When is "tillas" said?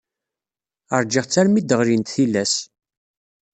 2.13-2.53